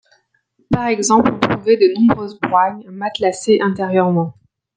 Par 0.71 0.87
exemple, 0.87 1.29
on 1.31 1.37
trouvait 1.39 1.77
de 1.77 1.93
nombreuses 1.93 2.39
broignes 2.39 2.89
matelassées 2.89 3.59
intérieurement. 3.61 4.33